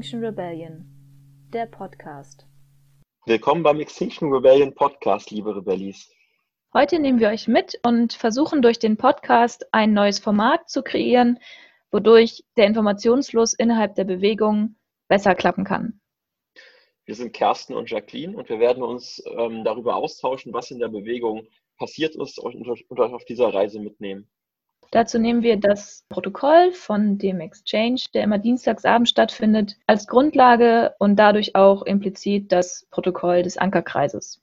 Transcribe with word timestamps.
Extinction 0.00 0.24
Rebellion, 0.24 0.86
der 1.52 1.66
Podcast. 1.66 2.46
Willkommen 3.26 3.62
beim 3.62 3.80
Extinction 3.80 4.32
Rebellion 4.32 4.74
Podcast, 4.74 5.30
liebe 5.30 5.54
Rebellis. 5.54 6.10
Heute 6.72 6.98
nehmen 6.98 7.20
wir 7.20 7.28
euch 7.28 7.48
mit 7.48 7.78
und 7.82 8.14
versuchen 8.14 8.62
durch 8.62 8.78
den 8.78 8.96
Podcast 8.96 9.66
ein 9.72 9.92
neues 9.92 10.18
Format 10.18 10.70
zu 10.70 10.82
kreieren, 10.82 11.38
wodurch 11.90 12.42
der 12.56 12.64
Informationsfluss 12.64 13.52
innerhalb 13.52 13.94
der 13.94 14.04
Bewegung 14.04 14.76
besser 15.06 15.34
klappen 15.34 15.64
kann. 15.64 16.00
Wir 17.04 17.14
sind 17.14 17.34
Kersten 17.34 17.74
und 17.74 17.90
Jacqueline 17.90 18.34
und 18.34 18.48
wir 18.48 18.58
werden 18.58 18.82
uns 18.82 19.22
ähm, 19.26 19.64
darüber 19.64 19.96
austauschen, 19.96 20.54
was 20.54 20.70
in 20.70 20.78
der 20.78 20.88
Bewegung 20.88 21.46
passiert 21.76 22.16
ist 22.16 22.38
und 22.38 22.66
euch 22.66 23.12
auf 23.12 23.26
dieser 23.26 23.52
Reise 23.52 23.78
mitnehmen. 23.78 24.30
Dazu 24.92 25.18
nehmen 25.18 25.42
wir 25.42 25.56
das 25.56 26.04
Protokoll 26.08 26.72
von 26.72 27.16
dem 27.16 27.40
Exchange, 27.40 28.00
der 28.12 28.24
immer 28.24 28.38
dienstagsabend 28.38 29.08
stattfindet, 29.08 29.76
als 29.86 30.08
Grundlage 30.08 30.94
und 30.98 31.16
dadurch 31.16 31.54
auch 31.54 31.82
implizit 31.82 32.50
das 32.50 32.86
Protokoll 32.90 33.42
des 33.42 33.56
Ankerkreises. 33.56 34.42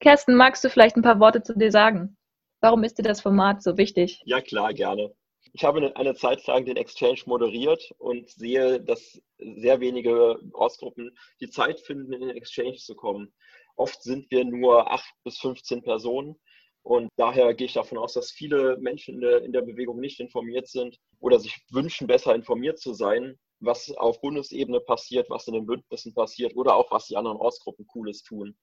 Kersten, 0.00 0.34
magst 0.34 0.64
du 0.64 0.70
vielleicht 0.70 0.96
ein 0.96 1.02
paar 1.02 1.20
Worte 1.20 1.42
zu 1.42 1.56
dir 1.56 1.70
sagen? 1.70 2.16
Warum 2.60 2.82
ist 2.82 2.98
dir 2.98 3.04
das 3.04 3.20
Format 3.20 3.62
so 3.62 3.76
wichtig? 3.76 4.20
Ja, 4.24 4.40
klar, 4.40 4.74
gerne. 4.74 5.12
Ich 5.52 5.64
habe 5.64 5.94
eine 5.96 6.14
Zeit 6.14 6.46
lang 6.46 6.64
den 6.64 6.76
Exchange 6.76 7.20
moderiert 7.26 7.92
und 7.98 8.28
sehe, 8.28 8.80
dass 8.80 9.20
sehr 9.38 9.80
wenige 9.80 10.38
Ortsgruppen 10.52 11.16
die 11.40 11.50
Zeit 11.50 11.80
finden, 11.80 12.12
in 12.12 12.20
den 12.20 12.36
Exchange 12.36 12.76
zu 12.76 12.94
kommen. 12.94 13.32
Oft 13.76 14.02
sind 14.02 14.30
wir 14.30 14.44
nur 14.44 14.90
acht 14.92 15.14
bis 15.24 15.38
15 15.38 15.82
Personen 15.82 16.36
und 16.88 17.10
daher 17.18 17.52
gehe 17.52 17.66
ich 17.66 17.74
davon 17.74 17.98
aus, 17.98 18.14
dass 18.14 18.30
viele 18.30 18.78
Menschen 18.78 19.16
in 19.16 19.20
der, 19.20 19.42
in 19.42 19.52
der 19.52 19.60
Bewegung 19.60 20.00
nicht 20.00 20.20
informiert 20.20 20.68
sind 20.68 20.96
oder 21.20 21.38
sich 21.38 21.54
wünschen, 21.70 22.06
besser 22.06 22.34
informiert 22.34 22.78
zu 22.78 22.94
sein, 22.94 23.38
was 23.60 23.90
auf 23.90 24.22
Bundesebene 24.22 24.80
passiert, 24.80 25.28
was 25.28 25.46
in 25.48 25.52
den 25.52 25.66
Bündnissen 25.66 26.14
passiert 26.14 26.56
oder 26.56 26.74
auch 26.76 26.90
was 26.90 27.04
die 27.04 27.18
anderen 27.18 27.36
Ortsgruppen 27.36 27.86
Cooles 27.88 28.22
tun. 28.22 28.56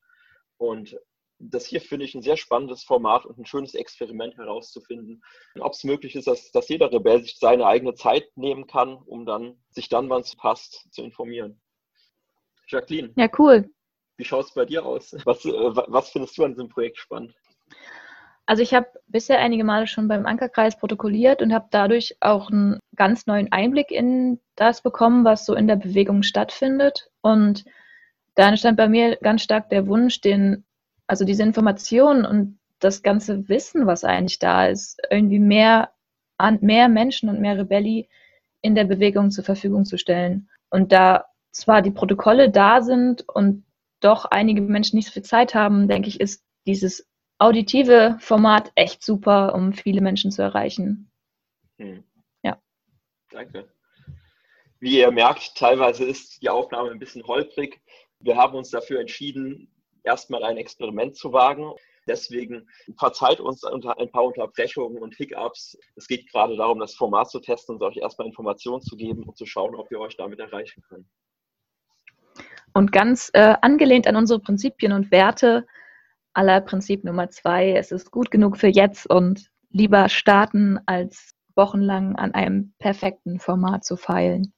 Und 0.58 0.98
das 1.38 1.68
hier 1.68 1.80
finde 1.80 2.06
ich 2.06 2.16
ein 2.16 2.24
sehr 2.24 2.36
spannendes 2.36 2.84
Format 2.84 3.28
und 3.28 3.38
ein 3.38 3.46
schönes 3.46 3.76
Experiment 3.76 4.36
herauszufinden, 4.38 5.22
ob 5.60 5.74
es 5.74 5.84
möglich 5.84 6.16
ist, 6.16 6.26
dass, 6.26 6.50
dass 6.50 6.68
jeder 6.68 6.92
Rebell 6.92 7.22
sich 7.22 7.38
seine 7.38 7.68
eigene 7.68 7.94
Zeit 7.94 8.36
nehmen 8.36 8.66
kann, 8.66 8.96
um 8.96 9.28
dann 9.28 9.64
sich 9.70 9.88
dann, 9.88 10.10
wann 10.10 10.22
es 10.22 10.36
passt, 10.36 10.92
zu 10.92 11.04
informieren. 11.04 11.62
Jacqueline. 12.70 13.14
Ja, 13.18 13.30
cool. 13.38 13.70
Wie 14.18 14.26
schaut 14.26 14.46
es 14.46 14.54
bei 14.56 14.66
dir 14.66 14.84
aus? 14.84 15.16
Was, 15.26 15.46
äh, 15.46 15.52
was 15.52 16.10
findest 16.10 16.36
du 16.40 16.44
an 16.44 16.54
diesem 16.54 16.70
Projekt 16.70 16.98
spannend? 16.98 17.36
Also 18.46 18.62
ich 18.62 18.74
habe 18.74 18.88
bisher 19.08 19.40
einige 19.40 19.64
Male 19.64 19.88
schon 19.88 20.08
beim 20.08 20.26
Ankerkreis 20.26 20.78
protokolliert 20.78 21.42
und 21.42 21.54
habe 21.54 21.68
dadurch 21.72 22.16
auch 22.20 22.52
einen 22.52 22.80
ganz 22.96 23.26
neuen 23.26 23.52
Einblick 23.52 23.92
in 23.92 24.40
das 24.56 24.82
bekommen, 24.82 25.26
was 25.26 25.46
so 25.46 25.56
in 25.56 25.68
der 25.68 25.78
Bewegung 25.78 26.22
stattfindet. 26.22 27.10
Und 27.22 27.66
da 28.36 28.50
entstand 28.50 28.78
bei 28.78 28.88
mir 28.88 29.18
ganz 29.18 29.42
stark 29.42 29.70
der 29.70 29.88
Wunsch, 29.88 30.22
den, 30.22 30.64
also 31.08 31.26
diese 31.26 31.44
Informationen 31.44 32.26
und 32.26 32.60
das 32.80 33.02
ganze 33.02 33.50
Wissen, 33.50 33.88
was 33.88 34.04
eigentlich 34.04 34.38
da 34.38 34.68
ist, 34.68 35.02
irgendwie 35.10 35.40
mehr 35.40 35.92
an 36.38 36.60
mehr 36.62 36.90
Menschen 36.90 37.30
und 37.30 37.40
mehr 37.40 37.58
Rebelli 37.58 38.10
in 38.62 38.76
der 38.76 38.84
Bewegung 38.84 39.32
zur 39.32 39.44
Verfügung 39.44 39.86
zu 39.86 39.98
stellen. 39.98 40.50
Und 40.70 40.92
da 40.92 41.26
zwar 41.52 41.82
die 41.82 41.92
Protokolle 41.92 42.50
da 42.52 42.82
sind 42.82 43.28
und 43.28 43.64
doch 44.02 44.26
einige 44.26 44.62
Menschen 44.62 44.98
nicht 44.98 45.08
so 45.08 45.14
viel 45.14 45.24
Zeit 45.24 45.56
haben, 45.56 45.88
denke 45.88 46.10
ich, 46.10 46.20
ist 46.20 46.44
dieses 46.68 47.08
auditive 47.40 48.18
Format 48.20 48.72
echt 48.76 49.04
super, 49.04 49.54
um 49.54 49.74
viele 49.74 50.02
Menschen 50.02 50.32
zu 50.32 50.42
erreichen. 50.42 51.12
Hm. 51.78 52.04
Ja. 52.44 52.62
Danke. 53.32 53.70
Wie 54.80 55.00
ihr 55.00 55.12
merkt, 55.12 55.56
teilweise 55.56 56.06
ist 56.06 56.42
die 56.42 56.50
Aufnahme 56.50 56.92
ein 56.92 57.00
bisschen 57.00 57.26
holprig. 57.26 57.82
Wir 58.20 58.38
haben 58.38 58.56
uns 58.56 58.70
dafür 58.70 59.00
entschieden, 59.00 59.72
erstmal 60.04 60.44
ein 60.44 60.58
Experiment 60.58 61.16
zu 61.16 61.34
wagen. 61.34 61.74
Deswegen 62.08 62.68
verzeiht 62.98 63.40
uns 63.40 63.64
unter 63.64 63.98
ein 64.00 64.12
paar 64.12 64.26
Unterbrechungen 64.26 65.02
und 65.02 65.16
Hiccups. 65.16 65.78
Es 65.96 66.08
geht 66.08 66.30
gerade 66.32 66.56
darum, 66.56 66.80
das 66.80 66.94
Format 66.94 67.32
zu 67.32 67.40
testen 67.40 67.76
und 67.76 67.82
euch 67.82 67.98
erstmal 67.98 68.28
Informationen 68.28 68.82
zu 68.82 68.96
geben 68.96 69.24
und 69.24 69.36
zu 69.38 69.46
schauen, 69.46 69.76
ob 69.76 69.90
wir 69.90 70.00
euch 70.00 70.16
damit 70.16 70.40
erreichen 70.40 70.84
können. 70.88 71.10
Und 72.74 72.92
ganz 72.92 73.32
äh, 73.34 73.56
angelehnt 73.62 74.06
an 74.06 74.18
unsere 74.18 74.40
Prinzipien 74.40 74.92
und 74.92 75.10
Werte 75.10 75.66
aller 76.36 76.62
Prinzip 76.62 77.04
Nummer 77.04 77.30
zwei, 77.30 77.74
es 77.74 77.92
ist 77.92 78.12
gut 78.12 78.30
genug 78.30 78.58
für 78.58 78.68
jetzt 78.68 79.10
und 79.10 79.50
lieber 79.70 80.10
starten, 80.10 80.80
als 80.86 81.34
wochenlang 81.56 82.16
an 82.16 82.34
einem 82.34 82.74
perfekten 82.80 83.40
Format 83.40 83.86
zu 83.86 83.96
feilen. 83.98 84.54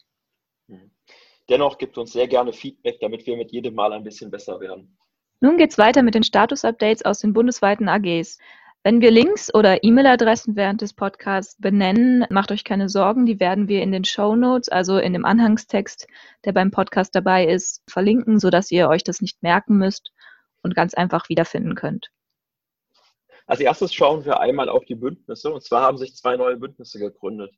Dennoch 1.49 1.77
gibt 1.77 1.97
uns 1.97 2.11
sehr 2.11 2.27
gerne 2.27 2.51
Feedback, 2.51 2.99
damit 2.99 3.25
wir 3.25 3.37
mit 3.37 3.51
jedem 3.51 3.75
Mal 3.75 3.93
ein 3.93 4.03
bisschen 4.03 4.31
besser 4.31 4.59
werden. 4.59 4.97
Nun 5.39 5.57
geht 5.57 5.71
es 5.71 5.77
weiter 5.77 6.01
mit 6.01 6.15
den 6.15 6.23
Status-Updates 6.23 7.05
aus 7.05 7.19
den 7.19 7.31
bundesweiten 7.31 7.87
AGs. 7.87 8.37
Wenn 8.83 9.01
wir 9.01 9.11
Links 9.11 9.53
oder 9.53 9.83
E-Mail-Adressen 9.83 10.55
während 10.55 10.81
des 10.81 10.93
Podcasts 10.93 11.55
benennen, 11.59 12.25
macht 12.29 12.51
euch 12.51 12.63
keine 12.63 12.89
Sorgen, 12.89 13.25
die 13.25 13.39
werden 13.39 13.67
wir 13.67 13.81
in 13.81 13.91
den 13.91 14.03
Show 14.03 14.35
Notes, 14.35 14.69
also 14.69 14.97
in 14.97 15.13
dem 15.13 15.25
Anhangstext, 15.25 16.07
der 16.43 16.53
beim 16.53 16.71
Podcast 16.71 17.15
dabei 17.15 17.45
ist, 17.45 17.83
verlinken, 17.89 18.39
sodass 18.39 18.71
ihr 18.71 18.89
euch 18.89 19.03
das 19.03 19.21
nicht 19.21 19.41
merken 19.43 19.77
müsst 19.77 20.11
und 20.67 20.75
ganz 20.75 20.93
einfach 20.93 21.29
wiederfinden 21.29 21.75
könnt. 21.75 22.11
Als 23.45 23.61
erstes 23.61 23.93
schauen 23.93 24.25
wir 24.25 24.41
einmal 24.41 24.67
auf 24.67 24.83
die 24.85 24.95
Bündnisse. 24.95 25.51
Und 25.53 25.63
zwar 25.63 25.81
haben 25.81 25.97
sich 25.97 26.15
zwei 26.15 26.35
neue 26.35 26.57
Bündnisse 26.57 26.99
gegründet. 26.99 27.55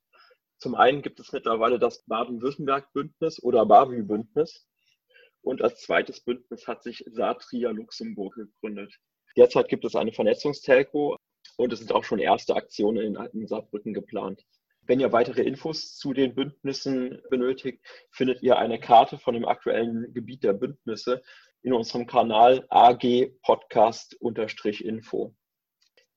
Zum 0.60 0.76
einen 0.76 1.02
gibt 1.02 1.20
es 1.20 1.32
mittlerweile 1.32 1.80
das 1.80 2.04
Baden-Württemberg-Bündnis 2.06 3.42
oder 3.42 3.66
BAVI-Bündnis. 3.66 4.68
Und 5.42 5.64
als 5.64 5.82
zweites 5.82 6.22
Bündnis 6.22 6.68
hat 6.68 6.84
sich 6.84 7.04
Satria 7.08 7.72
Luxemburg 7.72 8.36
gegründet. 8.36 8.94
Derzeit 9.36 9.70
gibt 9.70 9.86
es 9.86 9.96
eine 9.96 10.12
Vernetzungstelco 10.12 11.18
und 11.58 11.74
es 11.74 11.80
sind 11.80 11.92
auch 11.92 12.04
schon 12.04 12.20
erste 12.20 12.56
Aktionen 12.56 13.16
in, 13.16 13.48
Saarbrücken 13.48 13.94
geplant. 13.94 14.46
Wenn 14.82 15.00
ihr 15.00 15.12
weitere 15.12 15.44
Infos 15.44 15.96
zu 15.96 16.14
den 16.14 16.36
Bündnissen 16.36 17.22
benötigt, 17.30 17.84
findet 18.12 18.42
ihr 18.42 18.58
eine 18.58 18.80
Karte 18.80 19.18
von 19.18 19.34
dem 19.34 19.46
aktuellen 19.46 20.14
Gebiet 20.14 20.44
der 20.44 20.54
Bündnisse 20.54 21.22
in 21.62 21.74
unserem 21.74 22.06
Kanal 22.08 22.66
AG 22.70 23.32
Podcast-Info. 23.44 25.36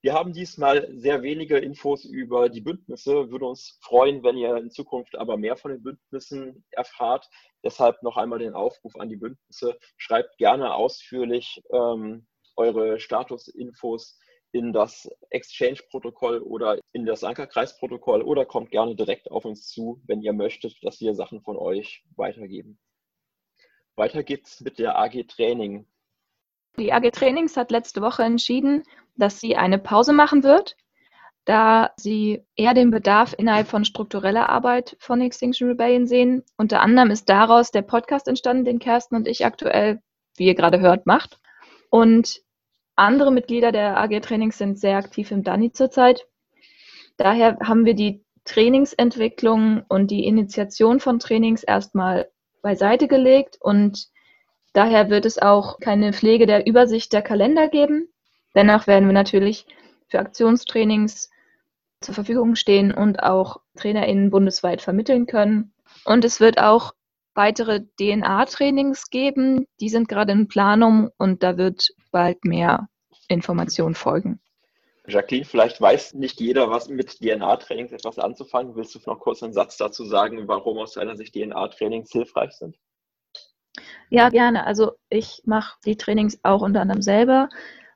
Wir 0.04 0.14
haben 0.14 0.32
diesmal 0.32 0.88
sehr 0.98 1.22
wenige 1.22 1.58
Infos 1.58 2.04
über 2.04 2.48
die 2.48 2.60
Bündnisse. 2.60 3.30
Würde 3.30 3.46
uns 3.46 3.78
freuen, 3.82 4.24
wenn 4.24 4.36
ihr 4.36 4.56
in 4.56 4.70
Zukunft 4.70 5.16
aber 5.16 5.36
mehr 5.36 5.56
von 5.56 5.70
den 5.70 5.82
Bündnissen 5.82 6.64
erfahrt. 6.72 7.28
Deshalb 7.64 8.02
noch 8.02 8.16
einmal 8.16 8.40
den 8.40 8.54
Aufruf 8.54 8.96
an 8.96 9.08
die 9.08 9.16
Bündnisse. 9.16 9.78
Schreibt 9.96 10.38
gerne 10.38 10.74
ausführlich 10.74 11.62
ähm, 11.72 12.26
eure 12.56 12.98
Statusinfos 12.98 14.18
in 14.50 14.72
das 14.72 15.08
Exchange-Protokoll 15.30 16.40
oder 16.40 16.78
in 16.92 17.06
das 17.06 17.22
Ankerkreis-Protokoll 17.24 18.22
oder 18.22 18.44
kommt 18.44 18.70
gerne 18.72 18.96
direkt 18.96 19.30
auf 19.30 19.44
uns 19.44 19.68
zu, 19.68 20.02
wenn 20.06 20.20
ihr 20.20 20.32
möchtet, 20.32 20.76
dass 20.82 21.00
wir 21.00 21.14
Sachen 21.14 21.42
von 21.42 21.56
euch 21.56 22.04
weitergeben. 22.16 22.78
Weiter 23.96 24.22
geht's 24.22 24.60
mit 24.60 24.78
der 24.78 24.98
AG 24.98 25.24
Training. 25.28 25.86
Die 26.78 26.92
AG 26.92 27.10
Trainings 27.10 27.56
hat 27.56 27.70
letzte 27.70 28.00
Woche 28.00 28.22
entschieden, 28.22 28.84
dass 29.16 29.40
sie 29.40 29.56
eine 29.56 29.78
Pause 29.78 30.12
machen 30.12 30.42
wird, 30.42 30.76
da 31.44 31.92
sie 31.96 32.42
eher 32.56 32.72
den 32.72 32.90
Bedarf 32.90 33.34
innerhalb 33.36 33.68
von 33.68 33.84
struktureller 33.84 34.48
Arbeit 34.48 34.96
von 34.98 35.20
Extinction 35.20 35.68
Rebellion 35.68 36.06
sehen. 36.06 36.44
Unter 36.56 36.80
anderem 36.80 37.10
ist 37.10 37.28
daraus 37.28 37.70
der 37.70 37.82
Podcast 37.82 38.28
entstanden, 38.28 38.64
den 38.64 38.78
Kersten 38.78 39.16
und 39.16 39.28
ich 39.28 39.44
aktuell, 39.44 40.00
wie 40.36 40.46
ihr 40.46 40.54
gerade 40.54 40.80
hört, 40.80 41.04
macht. 41.04 41.38
Und 41.90 42.40
andere 42.96 43.32
Mitglieder 43.32 43.72
der 43.72 43.98
AG 43.98 44.20
Trainings 44.20 44.56
sind 44.56 44.78
sehr 44.78 44.96
aktiv 44.96 45.30
im 45.30 45.42
DANI 45.42 45.72
zurzeit. 45.72 46.26
Daher 47.18 47.58
haben 47.62 47.84
wir 47.84 47.94
die 47.94 48.24
Trainingsentwicklung 48.44 49.84
und 49.88 50.10
die 50.10 50.24
Initiation 50.24 51.00
von 51.00 51.18
Trainings 51.18 51.62
erstmal 51.62 52.30
beiseite 52.62 53.08
gelegt 53.08 53.58
und 53.60 54.08
daher 54.72 55.10
wird 55.10 55.26
es 55.26 55.38
auch 55.38 55.80
keine 55.80 56.12
Pflege 56.12 56.46
der 56.46 56.66
Übersicht 56.66 57.12
der 57.12 57.22
Kalender 57.22 57.68
geben. 57.68 58.08
Dennoch 58.54 58.86
werden 58.86 59.08
wir 59.08 59.12
natürlich 59.12 59.66
für 60.08 60.20
Aktionstrainings 60.20 61.30
zur 62.00 62.14
Verfügung 62.14 62.54
stehen 62.54 62.92
und 62.92 63.22
auch 63.22 63.60
TrainerInnen 63.76 64.30
bundesweit 64.30 64.82
vermitteln 64.82 65.26
können. 65.26 65.72
Und 66.04 66.24
es 66.24 66.40
wird 66.40 66.58
auch 66.58 66.92
weitere 67.34 67.84
DNA-Trainings 67.98 69.10
geben. 69.10 69.66
Die 69.80 69.88
sind 69.88 70.08
gerade 70.08 70.32
in 70.32 70.48
Planung 70.48 71.10
und 71.16 71.42
da 71.42 71.56
wird 71.56 71.88
bald 72.10 72.44
mehr 72.44 72.88
Information 73.28 73.94
folgen. 73.94 74.40
Jacqueline, 75.06 75.44
vielleicht 75.44 75.80
weiß 75.80 76.14
nicht 76.14 76.40
jeder, 76.40 76.70
was 76.70 76.88
mit 76.88 77.18
DNA-Trainings 77.18 77.92
etwas 77.92 78.18
anzufangen. 78.18 78.76
Willst 78.76 78.94
du 78.94 79.00
noch 79.06 79.18
kurz 79.18 79.42
einen 79.42 79.52
Satz 79.52 79.76
dazu 79.76 80.04
sagen, 80.04 80.46
warum 80.46 80.78
aus 80.78 80.92
deiner 80.92 81.16
Sicht 81.16 81.34
DNA-Trainings 81.34 82.12
hilfreich 82.12 82.52
sind? 82.52 82.76
Ja, 84.10 84.28
gerne. 84.28 84.64
Also 84.64 84.92
ich 85.08 85.42
mache 85.44 85.78
die 85.84 85.96
Trainings 85.96 86.38
auch 86.44 86.62
unter 86.62 86.82
anderem 86.82 87.02
selber, 87.02 87.48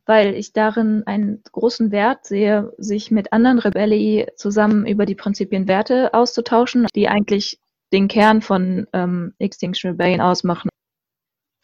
weil 0.04 0.34
ich 0.34 0.52
darin 0.52 1.04
einen 1.06 1.42
großen 1.52 1.92
Wert 1.92 2.26
sehe, 2.26 2.72
sich 2.78 3.10
mit 3.10 3.32
anderen 3.32 3.58
Rebelli 3.58 4.26
zusammen 4.34 4.86
über 4.86 5.06
die 5.06 5.14
Prinzipien 5.14 5.68
Werte 5.68 6.12
auszutauschen, 6.12 6.86
die 6.94 7.08
eigentlich 7.08 7.60
den 7.92 8.08
Kern 8.08 8.42
von 8.42 8.86
ähm, 8.92 9.34
Extinction 9.38 9.92
Rebellion 9.92 10.20
ausmachen. 10.20 10.70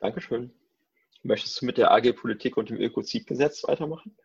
Dankeschön. 0.01 0.53
Möchtest 1.23 1.61
du 1.61 1.67
mit 1.67 1.79
der 1.79 1.93
AG 1.93 2.13
Politik 2.13 2.57
und 2.57 2.71
dem 2.71 2.77
Ökozidgesetz 2.79 3.65
weitermachen? 3.65 4.17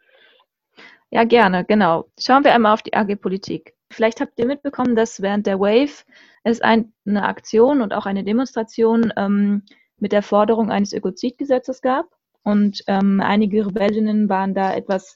Ja, 1.10 1.24
gerne, 1.24 1.64
genau. 1.66 2.06
Schauen 2.20 2.44
wir 2.44 2.54
einmal 2.54 2.74
auf 2.74 2.84
die 2.84 2.94
AG 2.94 3.16
Politik. 3.16 3.74
Vielleicht 3.90 4.20
habt 4.20 4.38
ihr 4.38 4.46
mitbekommen, 4.46 4.96
dass 4.96 5.22
während 5.22 5.48
der 5.48 5.60
Wave 5.60 6.04
es 6.44 6.62
ein, 6.62 6.94
eine 7.06 7.24
Aktion 7.24 7.82
und 7.82 7.94
auch 7.94 8.06
eine 8.06 8.24
Demonstration 8.24 9.14
ähm, 9.16 9.64
mit 10.00 10.12
der 10.12 10.22
Forderung 10.22 10.70
eines 10.70 10.94
Ökozidgesetzes 10.94 11.82
gab. 11.82 12.08
Und 12.44 12.84
ähm, 12.88 13.22
einige 13.22 13.66
Rebellinnen 13.66 14.30
waren 14.30 14.54
da 14.54 14.74
etwas 14.74 15.16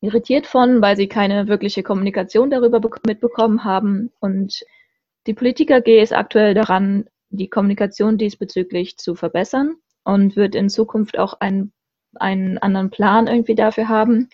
irritiert 0.00 0.46
von, 0.46 0.80
weil 0.80 0.96
sie 0.96 1.08
keine 1.08 1.48
wirkliche 1.48 1.82
Kommunikation 1.82 2.50
darüber 2.50 2.80
mitbekommen 3.06 3.64
haben. 3.64 4.10
Und 4.20 4.64
die 5.26 5.34
Politik 5.34 5.70
AG 5.70 5.86
ist 5.86 6.14
aktuell 6.14 6.54
daran, 6.54 7.06
die 7.30 7.48
Kommunikation 7.48 8.18
diesbezüglich 8.18 8.96
zu 8.96 9.14
verbessern 9.14 9.76
und 10.04 10.36
wird 10.36 10.54
in 10.54 10.68
Zukunft 10.68 11.18
auch 11.18 11.34
einen, 11.40 11.72
einen 12.14 12.58
anderen 12.58 12.90
Plan 12.90 13.26
irgendwie 13.26 13.54
dafür 13.54 13.88
haben. 13.88 14.28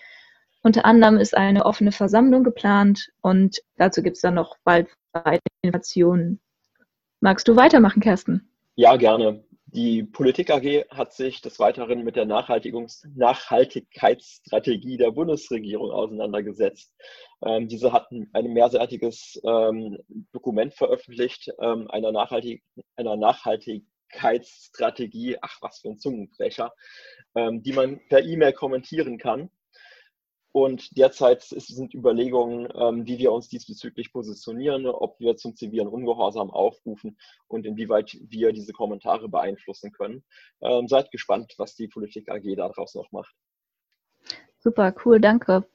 Unter 0.61 0.85
anderem 0.85 1.17
ist 1.17 1.35
eine 1.35 1.65
offene 1.65 1.91
Versammlung 1.91 2.43
geplant 2.43 3.09
und 3.21 3.61
dazu 3.77 4.01
gibt 4.01 4.17
es 4.17 4.21
dann 4.21 4.35
noch 4.35 4.57
bald 4.63 4.89
weitere 5.13 5.39
Informationen. 5.61 6.39
Magst 7.19 7.47
du 7.47 7.55
weitermachen, 7.55 8.01
Kersten? 8.01 8.49
Ja, 8.75 8.95
gerne. 8.95 9.43
Die 9.73 10.03
Politik 10.03 10.49
AG 10.49 10.85
hat 10.89 11.13
sich 11.13 11.41
des 11.41 11.59
Weiteren 11.59 12.05
mit 12.05 12.15
der 12.15 12.25
Nachhaltigkeitsstrategie 12.25 14.95
der 14.95 15.11
Bundesregierung 15.11 15.91
auseinandergesetzt. 15.91 16.95
Ähm, 17.45 17.67
diese 17.67 17.91
hatten 17.91 18.29
ein 18.31 18.53
mehrseitiges 18.53 19.37
ähm, 19.43 19.97
Dokument 20.31 20.73
veröffentlicht, 20.73 21.51
ähm, 21.59 21.91
einer, 21.91 22.13
Nachhaltig 22.13 22.63
einer 22.95 23.17
Nachhaltigkeitsstrategie, 23.17 25.35
ach 25.41 25.57
was 25.61 25.79
für 25.79 25.89
ein 25.89 25.97
Zungenbrecher, 25.97 26.71
ähm, 27.35 27.61
die 27.61 27.73
man 27.73 27.99
per 28.07 28.23
E-Mail 28.23 28.53
kommentieren 28.53 29.17
kann. 29.17 29.49
Und 30.57 30.97
derzeit 30.97 31.43
sind 31.43 31.93
Überlegungen, 31.93 32.67
ähm, 32.73 33.05
wie 33.05 33.19
wir 33.19 33.31
uns 33.31 33.47
diesbezüglich 33.47 34.11
positionieren, 34.11 34.87
ob 34.87 35.19
wir 35.19 35.37
zum 35.37 35.55
zivilen 35.55 35.87
Ungehorsam 35.87 36.49
aufrufen 36.49 37.15
und 37.47 37.67
inwieweit 37.67 38.17
wir 38.27 38.51
diese 38.53 38.73
Kommentare 38.73 39.29
beeinflussen 39.29 39.91
können. 39.91 40.23
Ähm, 40.61 40.87
seid 40.87 41.11
gespannt, 41.11 41.53
was 41.59 41.75
die 41.75 41.87
Politik 41.87 42.31
AG 42.31 42.55
daraus 42.55 42.95
noch 42.95 43.11
macht. 43.11 43.35
Super, 44.57 44.95
cool, 45.05 45.21
danke. 45.21 45.67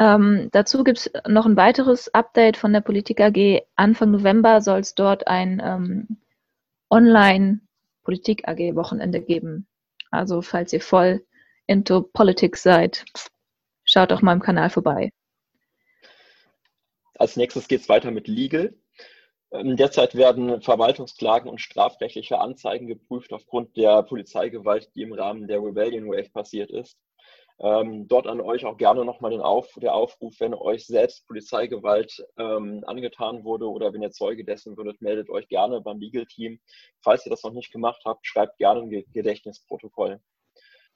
Ähm, 0.00 0.48
dazu 0.50 0.82
gibt 0.82 0.98
es 0.98 1.12
noch 1.28 1.46
ein 1.46 1.56
weiteres 1.56 2.12
Update 2.12 2.56
von 2.56 2.72
der 2.72 2.80
Politik 2.80 3.20
AG. 3.20 3.62
Anfang 3.76 4.10
November 4.10 4.60
soll 4.62 4.80
es 4.80 4.96
dort 4.96 5.28
ein 5.28 5.62
ähm, 5.64 6.16
Online-Politik 6.90 8.48
AG-Wochenende 8.48 9.20
geben. 9.20 9.68
Also 10.10 10.42
falls 10.42 10.72
ihr 10.72 10.80
voll 10.80 11.24
into 11.68 12.02
Politics 12.02 12.64
seid, 12.64 13.04
Schaut 13.94 14.10
auch 14.10 14.22
mal 14.22 14.32
im 14.32 14.40
Kanal 14.40 14.70
vorbei. 14.70 15.12
Als 17.16 17.36
nächstes 17.36 17.68
geht 17.68 17.82
es 17.82 17.88
weiter 17.88 18.10
mit 18.10 18.26
Legal. 18.26 18.74
Ähm, 19.52 19.76
derzeit 19.76 20.16
werden 20.16 20.60
Verwaltungsklagen 20.62 21.48
und 21.48 21.60
strafrechtliche 21.60 22.40
Anzeigen 22.40 22.88
geprüft 22.88 23.32
aufgrund 23.32 23.76
der 23.76 24.02
Polizeigewalt, 24.02 24.90
die 24.96 25.02
im 25.02 25.12
Rahmen 25.12 25.46
der 25.46 25.62
Rebellion 25.62 26.08
Wave 26.08 26.28
passiert 26.30 26.72
ist. 26.72 26.98
Ähm, 27.60 28.08
dort 28.08 28.26
an 28.26 28.40
euch 28.40 28.64
auch 28.64 28.78
gerne 28.78 29.04
nochmal 29.04 29.30
den 29.30 29.40
Auf, 29.40 29.72
der 29.76 29.94
Aufruf, 29.94 30.40
wenn 30.40 30.54
euch 30.54 30.88
selbst 30.88 31.24
Polizeigewalt 31.28 32.20
ähm, 32.36 32.82
angetan 32.88 33.44
wurde 33.44 33.70
oder 33.70 33.92
wenn 33.92 34.02
ihr 34.02 34.10
Zeuge 34.10 34.44
dessen 34.44 34.76
würdet, 34.76 35.02
meldet 35.02 35.30
euch 35.30 35.46
gerne 35.46 35.80
beim 35.80 36.00
Legal 36.00 36.26
Team. 36.26 36.58
Falls 37.00 37.24
ihr 37.26 37.30
das 37.30 37.44
noch 37.44 37.52
nicht 37.52 37.70
gemacht 37.70 38.02
habt, 38.04 38.26
schreibt 38.26 38.58
gerne 38.58 38.80
ein 38.80 39.04
Gedächtnisprotokoll. 39.12 40.20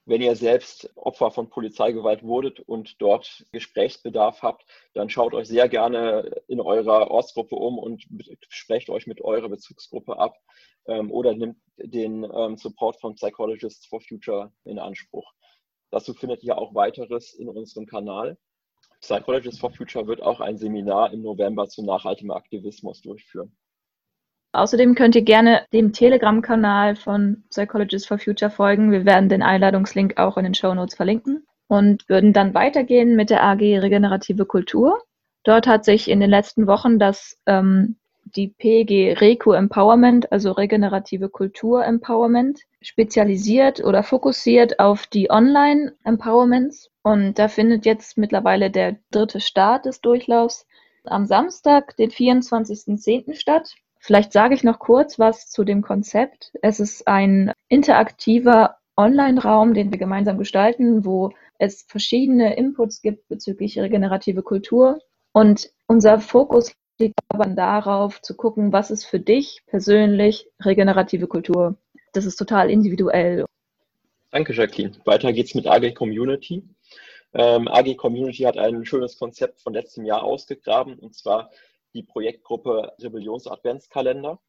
Wenn 0.08 0.22
ihr 0.22 0.36
selbst 0.36 0.90
Opfer 0.96 1.30
von 1.30 1.50
Polizeigewalt 1.50 2.22
wurdet 2.22 2.60
und 2.60 2.96
dort 2.98 3.44
Gesprächsbedarf 3.52 4.40
habt, 4.40 4.64
dann 4.94 5.10
schaut 5.10 5.34
euch 5.34 5.46
sehr 5.48 5.68
gerne 5.68 6.34
in 6.46 6.62
eurer 6.62 7.10
Ortsgruppe 7.10 7.56
um 7.56 7.78
und 7.78 8.06
sprecht 8.48 8.88
euch 8.88 9.06
mit 9.06 9.20
eurer 9.20 9.50
Bezugsgruppe 9.50 10.18
ab 10.18 10.34
ähm, 10.86 11.10
oder 11.12 11.34
nimmt 11.34 11.58
den 11.76 12.24
ähm, 12.24 12.56
Support 12.56 12.98
von 13.02 13.16
Psychologists 13.16 13.84
for 13.84 14.00
Future 14.00 14.50
in 14.64 14.78
Anspruch. 14.78 15.30
Dazu 15.90 16.14
findet 16.14 16.42
ihr 16.42 16.56
auch 16.56 16.74
weiteres 16.74 17.34
in 17.34 17.50
unserem 17.50 17.84
Kanal. 17.84 18.38
Psychologists 19.02 19.60
for 19.60 19.70
Future 19.70 20.06
wird 20.06 20.22
auch 20.22 20.40
ein 20.40 20.56
Seminar 20.56 21.12
im 21.12 21.20
November 21.20 21.68
zu 21.68 21.84
nachhaltigem 21.84 22.30
Aktivismus 22.30 23.02
durchführen. 23.02 23.54
Außerdem 24.52 24.94
könnt 24.94 25.14
ihr 25.14 25.22
gerne 25.22 25.66
dem 25.72 25.92
Telegram-Kanal 25.92 26.96
von 26.96 27.44
Psychologists 27.50 28.08
for 28.08 28.18
Future 28.18 28.50
folgen. 28.50 28.90
Wir 28.90 29.04
werden 29.04 29.28
den 29.28 29.42
Einladungslink 29.42 30.18
auch 30.18 30.36
in 30.36 30.44
den 30.44 30.54
Show 30.54 30.74
Notes 30.74 30.94
verlinken 30.94 31.46
und 31.68 32.08
würden 32.08 32.32
dann 32.32 32.54
weitergehen 32.54 33.14
mit 33.14 33.30
der 33.30 33.44
AG 33.44 33.60
Regenerative 33.60 34.46
Kultur. 34.46 35.02
Dort 35.44 35.66
hat 35.66 35.84
sich 35.84 36.08
in 36.08 36.20
den 36.20 36.30
letzten 36.30 36.66
Wochen 36.66 36.98
das 36.98 37.38
ähm, 37.46 37.96
die 38.36 38.48
PG 38.48 39.14
Reku 39.20 39.52
Empowerment, 39.52 40.30
also 40.32 40.52
Regenerative 40.52 41.28
Kultur 41.28 41.84
Empowerment, 41.84 42.60
spezialisiert 42.80 43.82
oder 43.82 44.02
fokussiert 44.02 44.78
auf 44.80 45.06
die 45.06 45.30
Online 45.30 45.94
Empowerments. 46.04 46.90
Und 47.02 47.38
da 47.38 47.48
findet 47.48 47.86
jetzt 47.86 48.18
mittlerweile 48.18 48.70
der 48.70 48.96
dritte 49.10 49.40
Start 49.40 49.86
des 49.86 50.00
Durchlaufs 50.00 50.66
am 51.04 51.26
Samstag, 51.26 51.96
den 51.96 52.10
24.10. 52.10 53.34
statt. 53.34 53.74
Vielleicht 54.08 54.32
sage 54.32 54.54
ich 54.54 54.64
noch 54.64 54.78
kurz 54.78 55.18
was 55.18 55.50
zu 55.50 55.64
dem 55.64 55.82
Konzept. 55.82 56.52
Es 56.62 56.80
ist 56.80 57.06
ein 57.06 57.52
interaktiver 57.68 58.78
Online-Raum, 58.96 59.74
den 59.74 59.90
wir 59.90 59.98
gemeinsam 59.98 60.38
gestalten, 60.38 61.04
wo 61.04 61.32
es 61.58 61.82
verschiedene 61.82 62.56
Inputs 62.56 63.02
gibt 63.02 63.28
bezüglich 63.28 63.78
regenerative 63.78 64.42
Kultur. 64.42 64.98
Und 65.32 65.68
unser 65.88 66.20
Fokus 66.20 66.72
liegt 66.98 67.18
aber 67.28 67.50
darauf, 67.50 68.22
zu 68.22 68.34
gucken, 68.34 68.72
was 68.72 68.90
ist 68.90 69.04
für 69.04 69.20
dich 69.20 69.60
persönlich 69.66 70.48
regenerative 70.64 71.26
Kultur. 71.26 71.76
Das 72.14 72.24
ist 72.24 72.36
total 72.36 72.70
individuell. 72.70 73.44
Danke, 74.30 74.54
Jacqueline. 74.54 74.96
Weiter 75.04 75.34
geht's 75.34 75.54
mit 75.54 75.66
AG 75.66 75.92
Community. 75.92 76.64
Ähm, 77.34 77.68
AG 77.68 77.94
Community 77.98 78.44
hat 78.44 78.56
ein 78.56 78.86
schönes 78.86 79.18
Konzept 79.18 79.60
von 79.60 79.74
letztem 79.74 80.06
Jahr 80.06 80.22
ausgegraben, 80.22 80.98
und 80.98 81.14
zwar 81.14 81.50
die 81.98 82.04
Projektgruppe 82.04 82.92
Rebellions-Adventskalender. 83.00 84.40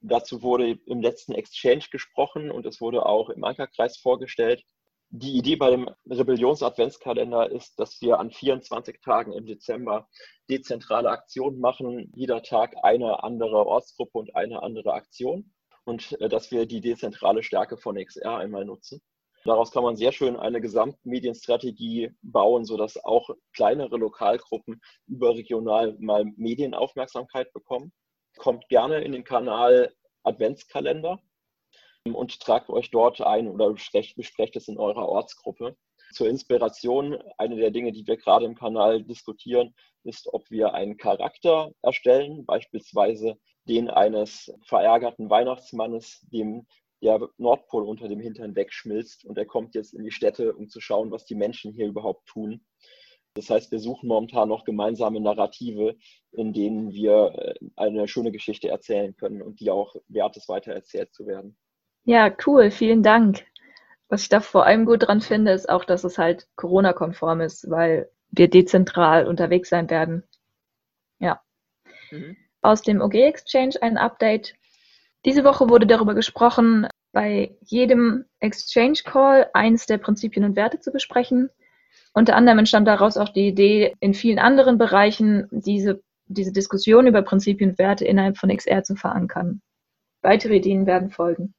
Dazu 0.00 0.42
wurde 0.42 0.78
im 0.86 1.02
letzten 1.02 1.32
Exchange 1.32 1.84
gesprochen 1.90 2.50
und 2.50 2.66
es 2.66 2.80
wurde 2.80 3.04
auch 3.04 3.28
im 3.28 3.44
Ankerkreis 3.44 3.98
vorgestellt. 3.98 4.64
Die 5.10 5.36
Idee 5.36 5.56
bei 5.56 5.70
dem 5.70 5.90
Rebellions-Adventskalender 6.08 7.50
ist, 7.50 7.78
dass 7.78 8.00
wir 8.00 8.18
an 8.18 8.30
24 8.30 9.00
Tagen 9.02 9.32
im 9.32 9.46
Dezember 9.46 10.08
dezentrale 10.50 11.10
Aktionen 11.10 11.60
machen, 11.60 12.10
jeder 12.14 12.42
Tag 12.42 12.74
eine 12.82 13.22
andere 13.22 13.66
Ortsgruppe 13.66 14.18
und 14.18 14.34
eine 14.34 14.62
andere 14.62 14.94
Aktion 14.94 15.52
und 15.84 16.18
äh, 16.20 16.28
dass 16.28 16.50
wir 16.50 16.66
die 16.66 16.80
dezentrale 16.80 17.42
Stärke 17.42 17.76
von 17.76 17.96
XR 17.96 18.38
einmal 18.38 18.64
nutzen. 18.64 19.02
Daraus 19.46 19.70
kann 19.70 19.82
man 19.82 19.96
sehr 19.96 20.12
schön 20.12 20.36
eine 20.36 20.62
Gesamtmedienstrategie 20.62 22.12
bauen, 22.22 22.64
sodass 22.64 23.04
auch 23.04 23.28
kleinere 23.52 23.98
Lokalgruppen 23.98 24.80
überregional 25.06 25.96
mal 25.98 26.24
Medienaufmerksamkeit 26.36 27.52
bekommen. 27.52 27.92
Kommt 28.38 28.68
gerne 28.70 29.02
in 29.02 29.12
den 29.12 29.22
Kanal 29.22 29.92
Adventskalender 30.22 31.20
und 32.04 32.40
tragt 32.40 32.70
euch 32.70 32.90
dort 32.90 33.20
ein 33.20 33.46
oder 33.48 33.70
besprecht, 33.70 34.16
besprecht 34.16 34.56
es 34.56 34.68
in 34.68 34.78
eurer 34.78 35.06
Ortsgruppe. 35.06 35.76
Zur 36.12 36.28
Inspiration, 36.28 37.18
eine 37.36 37.56
der 37.56 37.70
Dinge, 37.70 37.92
die 37.92 38.06
wir 38.06 38.16
gerade 38.16 38.46
im 38.46 38.54
Kanal 38.54 39.02
diskutieren, 39.02 39.74
ist, 40.04 40.32
ob 40.32 40.50
wir 40.50 40.72
einen 40.72 40.96
Charakter 40.96 41.70
erstellen, 41.82 42.46
beispielsweise 42.46 43.36
den 43.68 43.90
eines 43.90 44.52
verärgerten 44.64 45.28
Weihnachtsmannes, 45.28 46.20
dem 46.32 46.66
der 47.04 47.28
Nordpol 47.36 47.84
unter 47.84 48.08
dem 48.08 48.18
Hintern 48.18 48.56
wegschmilzt 48.56 49.24
und 49.24 49.38
er 49.38 49.46
kommt 49.46 49.74
jetzt 49.74 49.94
in 49.94 50.02
die 50.02 50.10
Städte, 50.10 50.54
um 50.54 50.68
zu 50.68 50.80
schauen, 50.80 51.10
was 51.10 51.26
die 51.26 51.34
Menschen 51.34 51.72
hier 51.72 51.86
überhaupt 51.86 52.26
tun. 52.26 52.64
Das 53.34 53.50
heißt, 53.50 53.70
wir 53.72 53.80
suchen 53.80 54.08
momentan 54.08 54.48
noch 54.48 54.64
gemeinsame 54.64 55.20
Narrative, 55.20 55.96
in 56.32 56.52
denen 56.52 56.92
wir 56.92 57.34
äh, 57.36 57.54
eine 57.76 58.08
schöne 58.08 58.32
Geschichte 58.32 58.68
erzählen 58.68 59.14
können 59.16 59.42
und 59.42 59.60
die 59.60 59.70
auch 59.70 59.96
wert 60.08 60.36
ist, 60.36 60.48
weitererzählt 60.48 61.12
zu 61.12 61.26
werden. 61.26 61.56
Ja, 62.04 62.34
cool, 62.46 62.70
vielen 62.70 63.02
Dank. 63.02 63.44
Was 64.08 64.22
ich 64.22 64.28
da 64.28 64.40
vor 64.40 64.64
allem 64.64 64.86
gut 64.86 65.06
dran 65.06 65.20
finde, 65.20 65.52
ist 65.52 65.68
auch, 65.68 65.84
dass 65.84 66.04
es 66.04 66.18
halt 66.18 66.46
Corona-konform 66.56 67.40
ist, 67.40 67.68
weil 67.70 68.10
wir 68.30 68.48
dezentral 68.48 69.26
unterwegs 69.26 69.68
sein 69.68 69.90
werden. 69.90 70.22
Ja. 71.18 71.42
Mhm. 72.10 72.36
Aus 72.62 72.82
dem 72.82 73.00
OG 73.00 73.14
Exchange 73.14 73.74
ein 73.80 73.96
Update. 73.96 74.54
Diese 75.24 75.44
Woche 75.44 75.70
wurde 75.70 75.86
darüber 75.86 76.14
gesprochen, 76.14 76.86
bei 77.12 77.56
jedem 77.64 78.26
Exchange 78.40 79.00
Call 79.04 79.48
eins 79.54 79.86
der 79.86 79.98
Prinzipien 79.98 80.44
und 80.44 80.56
Werte 80.56 80.80
zu 80.80 80.92
besprechen. 80.92 81.48
Unter 82.12 82.36
anderem 82.36 82.58
entstand 82.58 82.86
daraus 82.86 83.16
auch 83.16 83.30
die 83.30 83.48
Idee, 83.48 83.94
in 84.00 84.14
vielen 84.14 84.38
anderen 84.38 84.76
Bereichen 84.76 85.48
diese, 85.50 86.02
diese 86.26 86.52
Diskussion 86.52 87.06
über 87.06 87.22
Prinzipien 87.22 87.70
und 87.70 87.78
Werte 87.78 88.04
innerhalb 88.04 88.36
von 88.36 88.54
XR 88.54 88.82
zu 88.82 88.96
verankern. 88.96 89.62
weitere 90.22 90.56
Ideen 90.56 90.86
werden 90.86 91.10
folgen. 91.10 91.54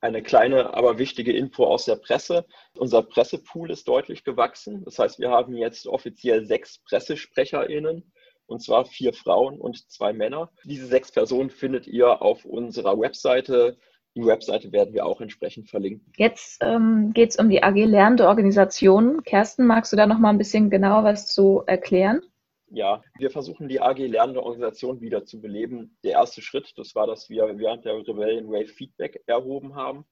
Eine 0.00 0.22
kleine, 0.22 0.74
aber 0.74 0.98
wichtige 0.98 1.32
Info 1.32 1.64
aus 1.64 1.86
der 1.86 1.96
Presse. 1.96 2.44
Unser 2.76 3.02
Pressepool 3.02 3.70
ist 3.70 3.88
deutlich 3.88 4.22
gewachsen. 4.22 4.84
Das 4.84 4.98
heißt, 4.98 5.18
wir 5.18 5.30
haben 5.30 5.56
jetzt 5.56 5.86
offiziell 5.86 6.44
sechs 6.44 6.78
PressesprecherInnen, 6.84 8.12
und 8.46 8.62
zwar 8.62 8.84
vier 8.84 9.12
Frauen 9.12 9.58
und 9.58 9.90
zwei 9.90 10.12
Männer. 10.12 10.50
Diese 10.64 10.86
sechs 10.86 11.12
Personen 11.12 11.50
findet 11.50 11.86
ihr 11.86 12.22
auf 12.22 12.44
unserer 12.44 12.98
Webseite. 12.98 13.76
Die 14.16 14.24
Webseite 14.24 14.70
werden 14.70 14.94
wir 14.94 15.06
auch 15.06 15.20
entsprechend 15.20 15.68
verlinken. 15.68 16.12
Jetzt 16.16 16.62
ähm, 16.62 17.12
geht 17.12 17.30
es 17.30 17.36
um 17.36 17.48
die 17.48 17.62
AG 17.62 17.74
Lernende 17.74 18.28
Organisation. 18.28 19.22
Kerstin, 19.24 19.66
magst 19.66 19.92
du 19.92 19.96
da 19.96 20.06
noch 20.06 20.18
mal 20.18 20.30
ein 20.30 20.38
bisschen 20.38 20.70
genauer 20.70 21.04
was 21.04 21.26
zu 21.26 21.62
erklären? 21.66 22.22
Ja, 22.70 23.02
wir 23.18 23.30
versuchen 23.30 23.68
die 23.68 23.80
AG 23.80 23.98
Lernende 23.98 24.42
Organisation 24.42 25.00
wieder 25.00 25.24
zu 25.24 25.40
beleben. 25.40 25.96
Der 26.04 26.12
erste 26.12 26.42
Schritt, 26.42 26.72
das 26.76 26.94
war, 26.94 27.06
dass 27.06 27.28
wir 27.28 27.58
während 27.58 27.84
der 27.84 27.94
Rebellion 27.94 28.50
Wave 28.50 28.66
Feedback 28.66 29.22
erhoben 29.26 29.74
haben. 29.74 30.04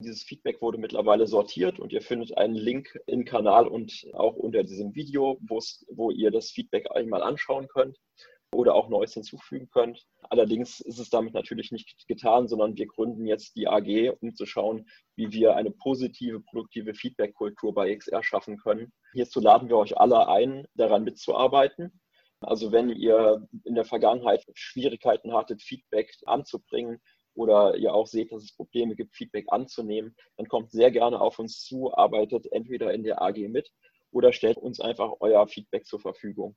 Dieses 0.00 0.24
Feedback 0.24 0.60
wurde 0.60 0.78
mittlerweile 0.78 1.26
sortiert 1.26 1.78
und 1.78 1.92
ihr 1.92 2.02
findet 2.02 2.36
einen 2.36 2.56
Link 2.56 2.98
im 3.06 3.24
Kanal 3.24 3.68
und 3.68 4.06
auch 4.12 4.34
unter 4.34 4.64
diesem 4.64 4.94
Video, 4.94 5.38
wo 5.40 6.10
ihr 6.10 6.30
das 6.30 6.50
Feedback 6.50 6.90
einmal 6.90 7.22
anschauen 7.22 7.68
könnt 7.68 7.98
oder 8.52 8.74
auch 8.74 8.88
Neues 8.88 9.14
hinzufügen 9.14 9.68
könnt. 9.70 10.04
Allerdings 10.30 10.80
ist 10.80 10.98
es 10.98 11.10
damit 11.10 11.34
natürlich 11.34 11.70
nicht 11.70 12.06
getan, 12.08 12.48
sondern 12.48 12.76
wir 12.76 12.86
gründen 12.86 13.26
jetzt 13.26 13.56
die 13.56 13.68
AG, 13.68 14.16
um 14.20 14.34
zu 14.34 14.46
schauen, 14.46 14.88
wie 15.16 15.30
wir 15.32 15.54
eine 15.56 15.70
positive, 15.70 16.40
produktive 16.40 16.94
Feedback-Kultur 16.94 17.74
bei 17.74 17.94
XR 17.94 18.22
schaffen 18.22 18.58
können. 18.58 18.92
Hierzu 19.12 19.40
laden 19.40 19.68
wir 19.68 19.76
euch 19.76 19.96
alle 19.96 20.28
ein, 20.28 20.66
daran 20.74 21.04
mitzuarbeiten. 21.04 22.00
Also 22.40 22.72
wenn 22.72 22.90
ihr 22.90 23.46
in 23.64 23.74
der 23.74 23.84
Vergangenheit 23.84 24.44
Schwierigkeiten 24.54 25.32
hattet, 25.32 25.62
Feedback 25.62 26.12
anzubringen 26.26 27.00
oder 27.34 27.76
ihr 27.76 27.92
auch 27.92 28.06
seht, 28.06 28.32
dass 28.32 28.42
es 28.42 28.54
Probleme 28.54 28.94
gibt, 28.94 29.14
Feedback 29.14 29.46
anzunehmen, 29.48 30.16
dann 30.36 30.48
kommt 30.48 30.70
sehr 30.70 30.90
gerne 30.90 31.20
auf 31.20 31.38
uns 31.38 31.62
zu, 31.64 31.92
arbeitet 31.94 32.50
entweder 32.52 32.92
in 32.92 33.02
der 33.02 33.20
AG 33.22 33.36
mit 33.48 33.70
oder 34.10 34.32
stellt 34.32 34.56
uns 34.56 34.80
einfach 34.80 35.12
euer 35.20 35.46
Feedback 35.46 35.86
zur 35.86 36.00
Verfügung. 36.00 36.56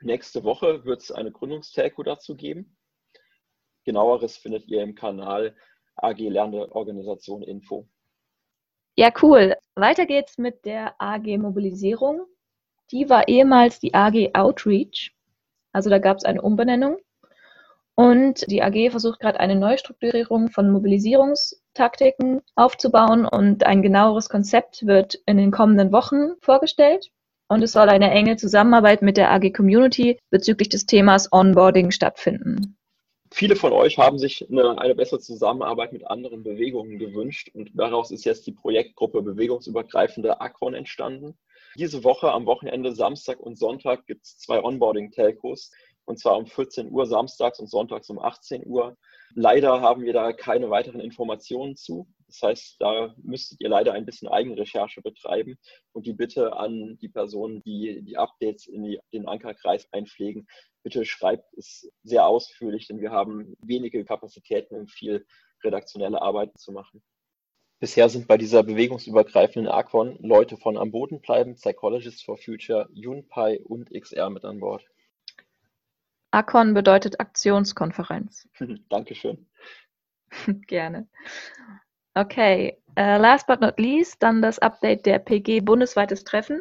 Nächste 0.00 0.44
Woche 0.44 0.84
wird 0.84 1.02
es 1.02 1.10
eine 1.10 1.32
Gründungstelco 1.32 2.02
dazu 2.02 2.36
geben. 2.36 2.76
Genaueres 3.84 4.36
findet 4.36 4.68
ihr 4.68 4.82
im 4.82 4.94
Kanal 4.94 5.56
AG 5.96 6.18
Lernende 6.18 6.72
Organisation 6.72 7.42
Info. 7.42 7.88
Ja, 8.96 9.10
cool. 9.22 9.56
Weiter 9.74 10.06
geht's 10.06 10.38
mit 10.38 10.64
der 10.64 11.00
AG 11.00 11.38
Mobilisierung. 11.38 12.26
Die 12.90 13.08
war 13.08 13.26
ehemals 13.28 13.80
die 13.80 13.94
AG 13.94 14.30
Outreach. 14.34 15.14
Also 15.72 15.88
da 15.88 15.98
gab 15.98 16.18
es 16.18 16.24
eine 16.24 16.42
Umbenennung. 16.42 16.98
Und 17.94 18.50
die 18.50 18.62
AG 18.62 18.90
versucht 18.90 19.20
gerade 19.20 19.38
eine 19.38 19.54
Neustrukturierung 19.56 20.48
von 20.48 20.70
Mobilisierungstaktiken 20.70 22.40
aufzubauen 22.54 23.26
und 23.26 23.66
ein 23.66 23.82
genaueres 23.82 24.28
Konzept 24.28 24.86
wird 24.86 25.16
in 25.26 25.36
den 25.36 25.50
kommenden 25.50 25.92
Wochen 25.92 26.34
vorgestellt. 26.40 27.10
Und 27.48 27.62
es 27.62 27.72
soll 27.72 27.90
eine 27.90 28.10
enge 28.10 28.36
Zusammenarbeit 28.36 29.02
mit 29.02 29.18
der 29.18 29.30
AG 29.30 29.52
Community 29.52 30.18
bezüglich 30.30 30.70
des 30.70 30.86
Themas 30.86 31.30
Onboarding 31.32 31.90
stattfinden. 31.90 32.78
Viele 33.30 33.56
von 33.56 33.72
euch 33.72 33.98
haben 33.98 34.18
sich 34.18 34.46
eine, 34.50 34.78
eine, 34.78 34.94
bessere 34.94 35.20
Zusammenarbeit 35.20 35.92
mit 35.92 36.06
anderen 36.06 36.42
Bewegungen 36.42 36.98
gewünscht 36.98 37.50
und 37.54 37.70
daraus 37.74 38.10
ist 38.10 38.24
jetzt 38.24 38.46
die 38.46 38.52
Projektgruppe 38.52 39.22
Bewegungsübergreifende 39.22 40.40
Aquon 40.40 40.74
entstanden. 40.74 41.34
Diese 41.76 42.04
Woche 42.04 42.30
am 42.30 42.44
Wochenende, 42.44 42.92
Samstag 42.92 43.40
und 43.40 43.58
Sonntag, 43.58 44.06
gibt 44.06 44.24
es 44.24 44.36
zwei 44.36 44.62
Onboarding-Telcos 44.62 45.70
und 46.04 46.18
zwar 46.18 46.36
um 46.36 46.46
14 46.46 46.90
Uhr 46.90 47.06
samstags 47.06 47.60
und 47.60 47.68
sonntags 47.68 48.10
um 48.10 48.18
18 48.18 48.66
Uhr. 48.66 48.96
Leider 49.34 49.80
haben 49.80 50.02
wir 50.02 50.12
da 50.12 50.32
keine 50.32 50.70
weiteren 50.70 51.00
Informationen 51.00 51.76
zu. 51.76 52.06
Das 52.26 52.42
heißt, 52.42 52.76
da 52.80 53.14
müsstet 53.22 53.60
ihr 53.60 53.68
leider 53.68 53.92
ein 53.92 54.06
bisschen 54.06 54.28
Eigenrecherche 54.28 55.02
betreiben 55.02 55.58
und 55.92 56.06
die 56.06 56.14
Bitte 56.14 56.56
an 56.56 56.98
die 57.00 57.08
Personen, 57.08 57.62
die 57.62 58.02
die 58.02 58.16
Updates 58.16 58.66
in 58.66 58.84
die, 58.84 58.98
den 59.12 59.28
Ankerkreis 59.28 59.86
einpflegen, 59.92 60.46
bitte 60.82 61.04
schreibt 61.04 61.52
es 61.56 61.90
sehr 62.02 62.26
ausführlich, 62.26 62.88
denn 62.88 63.00
wir 63.00 63.10
haben 63.10 63.54
wenige 63.62 64.04
Kapazitäten, 64.04 64.74
um 64.76 64.88
viel 64.88 65.26
redaktionelle 65.62 66.20
Arbeit 66.20 66.58
zu 66.58 66.72
machen. 66.72 67.02
Bisher 67.80 68.08
sind 68.08 68.28
bei 68.28 68.38
dieser 68.38 68.62
bewegungsübergreifenden 68.62 69.70
Aquon 69.70 70.16
Leute 70.20 70.56
von 70.56 70.76
Am 70.76 70.92
Boden 70.92 71.20
bleiben, 71.20 71.56
Psychologists 71.56 72.22
for 72.22 72.36
Future, 72.36 72.88
UNPI 72.94 73.60
und 73.64 73.90
XR 73.90 74.30
mit 74.30 74.44
an 74.44 74.60
Bord. 74.60 74.84
Akon 76.32 76.74
bedeutet 76.74 77.20
Aktionskonferenz. 77.20 78.48
Dankeschön. 78.88 79.46
Gerne. 80.66 81.06
Okay, 82.14 82.78
uh, 82.98 83.18
last 83.18 83.46
but 83.46 83.60
not 83.60 83.78
least, 83.78 84.22
dann 84.22 84.42
das 84.42 84.58
Update 84.58 85.06
der 85.06 85.18
PG 85.18 85.60
bundesweites 85.60 86.24
Treffen. 86.24 86.60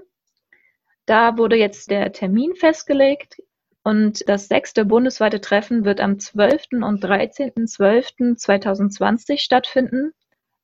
Da 1.05 1.37
wurde 1.37 1.55
jetzt 1.55 1.89
der 1.89 2.11
Termin 2.11 2.55
festgelegt 2.55 3.41
und 3.83 4.27
das 4.29 4.47
sechste 4.47 4.85
bundesweite 4.85 5.41
Treffen 5.41 5.85
wird 5.85 5.99
am 5.99 6.19
12. 6.19 6.83
und 6.83 7.03
13.12.2020 7.03 9.39
stattfinden. 9.39 10.13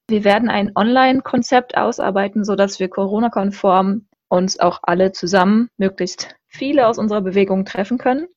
Wir 0.07 0.23
werden 0.23 0.49
ein 0.49 0.71
Online-Konzept 0.75 1.75
ausarbeiten, 1.75 2.45
sodass 2.45 2.79
wir 2.79 2.89
Corona-konform 2.89 4.07
uns 4.29 4.59
auch 4.59 4.79
alle 4.83 5.11
zusammen, 5.11 5.69
möglichst 5.77 6.35
viele 6.47 6.87
aus 6.87 6.97
unserer 6.97 7.21
Bewegung 7.21 7.65
treffen 7.65 7.97
können. 7.97 8.27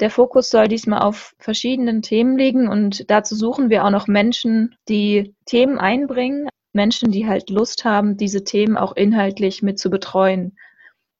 Der 0.00 0.10
Fokus 0.10 0.48
soll 0.48 0.66
diesmal 0.66 1.02
auf 1.02 1.34
verschiedenen 1.38 2.00
Themen 2.00 2.38
liegen 2.38 2.68
und 2.68 3.10
dazu 3.10 3.34
suchen 3.34 3.68
wir 3.68 3.84
auch 3.84 3.90
noch 3.90 4.06
Menschen, 4.06 4.74
die 4.88 5.34
Themen 5.44 5.78
einbringen, 5.78 6.48
Menschen, 6.72 7.12
die 7.12 7.26
halt 7.26 7.50
Lust 7.50 7.84
haben, 7.84 8.16
diese 8.16 8.42
Themen 8.42 8.78
auch 8.78 8.96
inhaltlich 8.96 9.62
mit 9.62 9.78
zu 9.78 9.90
betreuen. 9.90 10.56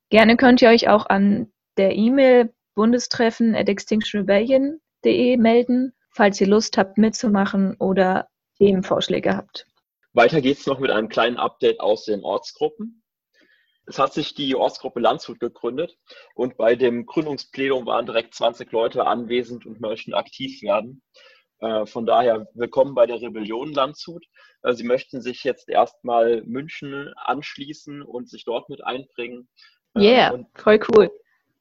Gerne 0.08 0.36
könnt 0.36 0.62
ihr 0.62 0.70
euch 0.70 0.88
auch 0.88 1.06
an 1.06 1.52
der 1.76 1.94
E-Mail 1.94 2.54
bundestreffen 2.74 3.54
at 3.54 3.68
extinctionrebellion.de 3.68 5.36
melden, 5.36 5.92
falls 6.10 6.40
ihr 6.40 6.46
Lust 6.46 6.78
habt 6.78 6.96
mitzumachen 6.96 7.76
oder 7.78 8.28
Themenvorschläge 8.58 9.36
habt. 9.36 9.66
Weiter 10.14 10.40
geht's 10.40 10.66
noch 10.66 10.78
mit 10.78 10.90
einem 10.90 11.08
kleinen 11.08 11.36
Update 11.36 11.80
aus 11.80 12.06
den 12.06 12.24
Ortsgruppen. 12.24 12.99
Es 13.90 13.98
hat 13.98 14.12
sich 14.12 14.34
die 14.34 14.54
Ortsgruppe 14.54 15.00
Landshut 15.00 15.40
gegründet 15.40 15.98
und 16.36 16.56
bei 16.56 16.76
dem 16.76 17.06
Gründungsplenum 17.06 17.86
waren 17.86 18.06
direkt 18.06 18.36
20 18.36 18.70
Leute 18.70 19.04
anwesend 19.04 19.66
und 19.66 19.80
möchten 19.80 20.14
aktiv 20.14 20.62
werden. 20.62 21.02
Äh, 21.58 21.86
von 21.86 22.06
daher 22.06 22.46
willkommen 22.54 22.94
bei 22.94 23.06
der 23.06 23.20
Rebellion 23.20 23.72
Landshut. 23.72 24.24
Äh, 24.62 24.74
sie 24.74 24.84
möchten 24.84 25.20
sich 25.20 25.42
jetzt 25.42 25.68
erstmal 25.68 26.42
München 26.42 27.12
anschließen 27.16 28.02
und 28.02 28.30
sich 28.30 28.44
dort 28.44 28.68
mit 28.68 28.84
einbringen. 28.84 29.48
Äh, 29.96 30.02
yeah, 30.02 30.30
und, 30.34 30.46
voll 30.54 30.78
cool. 30.94 31.10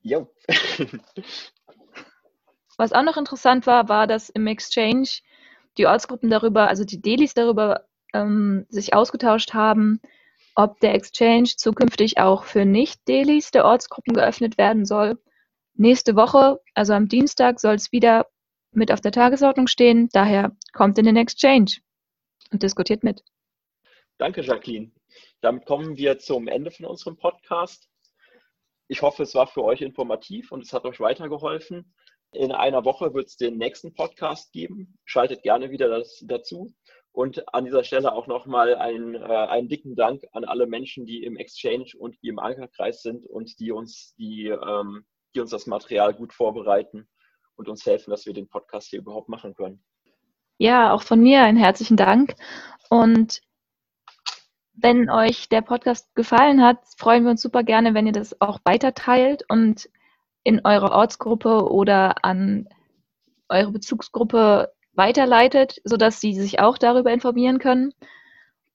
Ja. 0.04 0.28
Was 2.78 2.94
auch 2.94 3.02
noch 3.02 3.18
interessant 3.18 3.66
war, 3.66 3.90
war, 3.90 4.06
dass 4.06 4.30
im 4.30 4.46
Exchange 4.46 5.10
die 5.80 5.88
Ortsgruppen 5.88 6.30
darüber, 6.30 6.68
also 6.68 6.86
die 6.86 7.02
Delis 7.02 7.34
darüber 7.34 7.86
ähm, 8.14 8.68
sich 8.70 8.94
ausgetauscht 8.94 9.56
haben, 9.56 10.00
ob 10.56 10.80
der 10.80 10.94
Exchange 10.94 11.50
zukünftig 11.56 12.18
auch 12.18 12.44
für 12.44 12.66
Nicht-Delis 12.66 13.52
der 13.52 13.66
Ortsgruppen 13.66 14.14
geöffnet 14.14 14.58
werden 14.58 14.86
soll. 14.86 15.18
Nächste 15.76 16.16
Woche, 16.16 16.60
also 16.74 16.94
am 16.94 17.08
Dienstag, 17.08 17.60
soll 17.60 17.76
es 17.76 17.92
wieder 17.92 18.28
mit 18.72 18.92
auf 18.92 19.02
der 19.02 19.12
Tagesordnung 19.12 19.68
stehen. 19.68 20.10
Daher 20.12 20.56
kommt 20.74 20.98
in 20.98 21.06
den 21.06 21.16
Exchange 21.16 21.78
und 22.52 22.64
diskutiert 22.64 23.04
mit. 23.04 23.24
Danke, 24.18 24.42
Jacqueline. 24.42 24.92
Damit 25.42 25.66
kommen 25.66 25.98
wir 25.98 26.20
zum 26.20 26.48
Ende 26.48 26.72
von 26.72 26.86
unserem 26.86 27.18
Podcast. 27.18 27.90
Ich 28.88 29.02
hoffe, 29.02 29.24
es 29.24 29.36
war 29.36 29.48
für 29.48 29.64
euch 29.64 29.82
informativ 29.82 30.52
und 30.52 30.64
es 30.64 30.74
hat 30.74 30.86
euch 30.86 31.00
weitergeholfen. 31.00 31.94
In 32.32 32.52
einer 32.52 32.86
Woche 32.86 33.14
wird 33.14 33.28
es 33.28 33.38
den 33.38 33.58
nächsten 33.58 33.94
Podcast 33.94 34.52
geben. 34.52 34.98
Schaltet 35.06 35.42
gerne 35.42 35.72
wieder 35.72 35.88
das, 35.88 36.24
dazu. 36.28 36.74
Und 37.12 37.54
an 37.54 37.66
dieser 37.66 37.84
Stelle 37.84 38.14
auch 38.14 38.28
nochmal 38.28 38.76
einen, 38.76 39.16
äh, 39.16 39.20
einen 39.20 39.68
dicken 39.68 39.96
Dank 39.96 40.24
an 40.32 40.46
alle 40.46 40.68
Menschen, 40.68 41.06
die 41.06 41.24
im 41.24 41.38
Exchange 41.38 41.92
und 41.98 42.18
im 42.22 42.40
Ankerkreis 42.40 43.02
sind 43.02 43.26
und 43.26 43.60
die 43.60 43.72
uns, 43.72 44.14
die, 44.18 44.48
ähm, 44.48 45.06
die 45.36 45.42
uns 45.42 45.52
das 45.52 45.66
Material 45.66 46.14
gut 46.14 46.34
vorbereiten 46.34 47.08
und 47.56 47.68
uns 47.68 47.86
helfen, 47.86 48.12
dass 48.12 48.26
wir 48.26 48.34
den 48.34 48.48
Podcast 48.48 48.90
hier 48.90 49.00
überhaupt 49.00 49.28
machen 49.28 49.54
können. 49.54 49.84
Ja, 50.58 50.94
auch 50.94 51.04
von 51.04 51.20
mir 51.20 51.42
einen 51.42 51.58
herzlichen 51.58 51.98
Dank. 51.98 52.36
Und 52.90 53.42
wenn 54.74 55.10
euch 55.10 55.50
der 55.50 55.62
Podcast 55.62 56.14
gefallen 56.16 56.64
hat, 56.64 56.78
freuen 56.98 57.24
wir 57.24 57.32
uns 57.32 57.42
super 57.42 57.64
gerne, 57.64 57.94
wenn 57.94 58.08
ihr 58.08 58.14
das 58.14 58.40
auch 58.40 58.60
weiter 58.64 58.94
teilt 58.94 59.44
und 59.50 59.90
in 60.44 60.62
eurer 60.64 60.92
Ortsgruppe 60.92 61.70
oder 61.70 62.24
an 62.24 62.68
eure 63.50 63.72
Bezugsgruppe 63.72 64.72
weiterleitet, 65.00 65.82
sodass 65.84 66.22
Sie 66.22 66.34
sich 66.36 66.60
auch 66.60 66.78
darüber 66.78 67.12
informieren 67.12 67.58
können. 67.58 67.94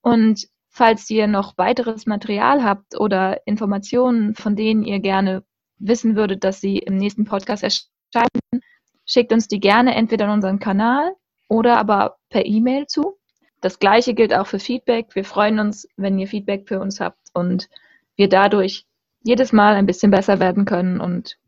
Und 0.02 0.48
falls 0.68 1.08
ihr 1.08 1.28
noch 1.28 1.56
weiteres 1.56 2.06
Material 2.06 2.64
habt 2.64 2.98
oder 2.98 3.46
Informationen, 3.46 4.34
von 4.34 4.56
denen 4.56 4.82
ihr 4.82 4.98
gerne 4.98 5.44
wissen 5.78 6.16
würdet, 6.16 6.42
dass 6.42 6.60
sie 6.60 6.78
im 6.78 6.96
nächsten 6.96 7.24
Podcast 7.24 7.62
erscheinen, 7.62 8.62
schickt 9.06 9.32
uns 9.32 9.46
die 9.46 9.60
gerne 9.60 9.94
entweder 9.94 10.24
an 10.24 10.32
unseren 10.32 10.58
Kanal 10.58 11.12
oder 11.48 11.78
aber 11.78 12.16
per 12.28 12.44
E-Mail 12.44 12.86
zu. 12.88 13.16
Das 13.60 13.78
gleiche 13.78 14.14
gilt 14.14 14.34
auch 14.34 14.48
für 14.48 14.58
Feedback. 14.58 15.14
Wir 15.14 15.24
freuen 15.24 15.60
uns, 15.60 15.86
wenn 15.96 16.18
ihr 16.18 16.26
Feedback 16.26 16.66
für 16.66 16.80
uns 16.80 17.00
habt 17.00 17.20
und 17.34 17.68
wir 18.16 18.28
dadurch 18.28 18.84
jedes 19.22 19.52
Mal 19.52 19.74
ein 19.74 19.86
bisschen 19.86 20.10
besser 20.10 20.40
werden 20.40 20.64
können 20.64 21.00
und 21.00 21.38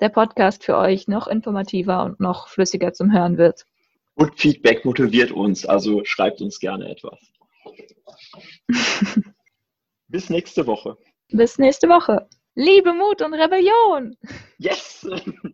der 0.00 0.10
Podcast 0.10 0.62
für 0.62 0.76
euch 0.76 1.08
noch 1.08 1.26
informativer 1.26 2.04
und 2.04 2.20
noch 2.20 2.48
flüssiger 2.48 2.92
zum 2.92 3.12
Hören 3.12 3.38
wird. 3.38 3.64
Und 4.18 4.36
Feedback 4.36 4.84
motiviert 4.84 5.30
uns, 5.30 5.64
also 5.64 6.04
schreibt 6.04 6.40
uns 6.40 6.58
gerne 6.58 6.90
etwas. 6.90 7.20
Bis 10.08 10.28
nächste 10.28 10.66
Woche. 10.66 10.98
Bis 11.28 11.56
nächste 11.58 11.88
Woche. 11.88 12.28
Liebe, 12.56 12.92
Mut 12.92 13.22
und 13.22 13.34
Rebellion. 13.34 14.16
Yes! 14.58 15.08